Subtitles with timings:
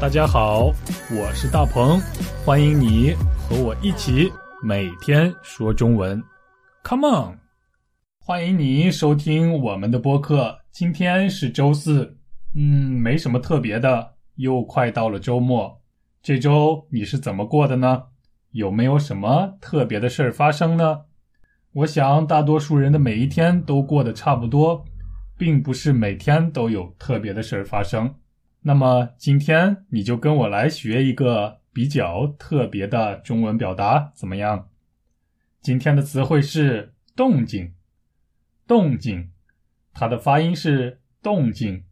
[0.00, 0.66] 大家好，
[1.10, 2.00] 我是大鹏，
[2.44, 4.32] 欢迎你和我一起
[4.62, 6.22] 每天说中文。
[6.84, 7.38] Come on，
[8.20, 10.56] 欢迎你收听我们的播客。
[10.70, 12.16] 今天是周四，
[12.54, 15.76] 嗯，没什么特别的，又快到了周末。
[16.22, 18.04] 这周你是怎么过的呢？
[18.52, 21.00] 有没有什么特别的事儿发生呢？
[21.72, 24.84] 我想大多数人的每一天都过得差不多，
[25.36, 28.14] 并不是每天都有特别的事儿发生。
[28.68, 34.68] 那么今天你就跟我来学一个比较特别的中文表达，怎么样？
[35.62, 37.72] 今天的词汇是动静，
[38.66, 39.30] 动静，
[39.94, 41.84] 它的发音是动静。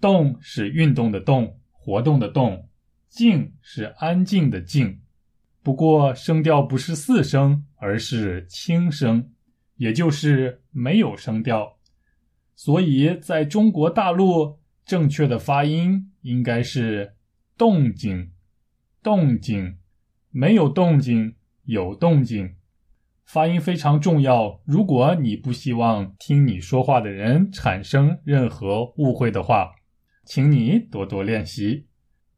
[0.00, 2.66] 动是运动的动，活动的动；
[3.08, 5.00] 静是安静的静。
[5.62, 9.30] 不过声调不是四声，而是轻声，
[9.76, 11.78] 也就是没有声调。
[12.56, 14.60] 所以在中国大陆。
[14.84, 17.14] 正确的发音应该是
[17.56, 18.32] 动静，
[19.02, 19.78] 动静，
[20.30, 22.56] 没有动静，有动静，
[23.24, 24.60] 发音非常重要。
[24.64, 29.72] 如果你不希望听你说话的人产生任何误会的话，
[30.24, 31.86] 请你多多练习。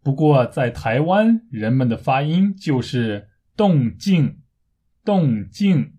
[0.03, 4.41] 不过在台湾，人们的发音就是动静，
[5.03, 5.95] 动静。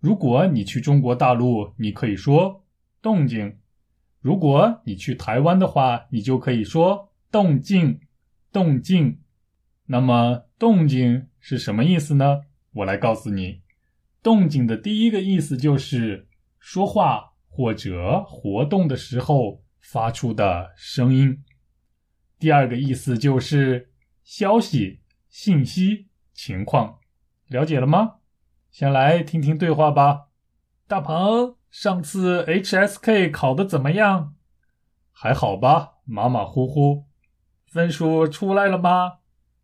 [0.00, 2.64] 如果你去中国大陆，你可以说
[3.02, 3.58] 动静。
[4.24, 8.00] 如果你去台湾的话，你就可以说动静，
[8.50, 9.20] 动静。
[9.84, 12.40] 那么动静是什么意思呢？
[12.72, 13.60] 我来告诉你，
[14.22, 16.26] 动静的第一个意思就是
[16.58, 21.44] 说话或者活动的时候发出的声音。
[22.38, 23.90] 第二个意思就是
[24.22, 26.98] 消息、信息、情况。
[27.48, 28.14] 了解了吗？
[28.70, 30.28] 先来听听对话吧，
[30.88, 31.56] 大鹏。
[31.76, 34.36] 上次 HSK 考的怎么样？
[35.10, 37.06] 还好吧，马马虎虎。
[37.66, 39.14] 分数出来了吗？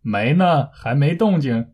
[0.01, 1.73] 没呢，还没动静。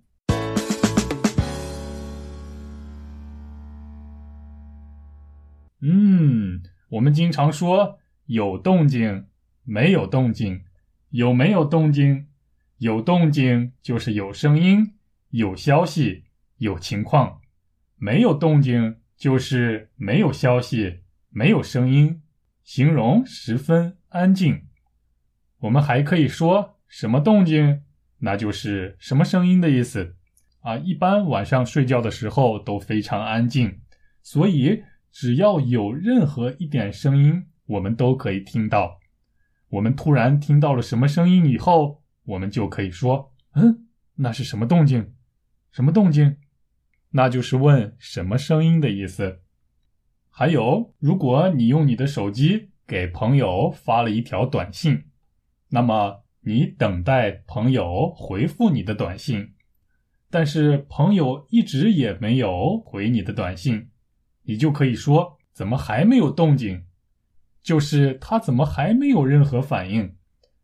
[5.80, 9.28] 嗯，我们经常说有动静，
[9.64, 10.64] 没有动静，
[11.08, 12.26] 有没有动静？
[12.76, 14.96] 有动静就是有声音、
[15.30, 16.24] 有消息、
[16.58, 17.40] 有情况；
[17.96, 18.98] 没有动静。
[19.16, 21.00] 就是没有消息，
[21.30, 22.22] 没有声音，
[22.62, 24.66] 形容十分安静。
[25.60, 27.82] 我们还可以说什么动静，
[28.18, 30.16] 那就是什么声音的意思
[30.60, 30.76] 啊。
[30.76, 33.80] 一般晚上睡觉的时候都非常安静，
[34.22, 38.98] 所以只要有任何一点声音，我们都可以听到。
[39.70, 45.14] 我们突然听到了什么声音以后，我们就可以说：“嗯，那是什么动静？
[45.72, 46.36] 什么动静？”
[47.16, 49.40] 那就是问什么声音的意思。
[50.28, 55.04] 还有，如果你用你的手机给朋友发了一条短信，
[55.70, 59.54] 那么你等待朋友回复你的短信，
[60.28, 63.88] 但是朋友一直也没有回你的短信，
[64.42, 66.84] 你就可以说怎么还没有动静？
[67.62, 70.14] 就是他怎么还没有任何反应？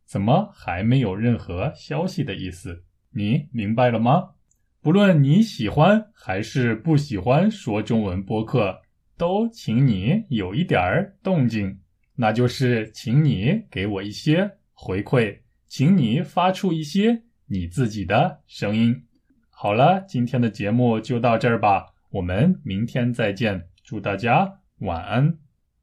[0.04, 2.84] 怎么还没有任何消息的意思？
[3.12, 4.34] 你明白了吗？
[4.82, 8.82] 不论你喜欢还是不喜欢说中文播客，
[9.16, 11.78] 都请你有一点儿动静，
[12.16, 15.38] 那就是请你给我一些回馈，
[15.68, 19.06] 请你发出一些你自己的声音。
[19.50, 25.38] 好了，今天的节目就到这儿吧，我们明天再见，祝大家晚安。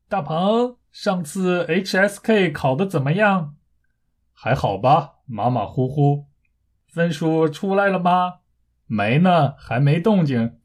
[0.10, 3.56] 大鹏，上次 HSK 考的怎么样？
[4.34, 6.26] 还好吧，马马虎虎。
[6.90, 8.39] 分数出来了吗？
[8.92, 10.59] 没呢，还没动静。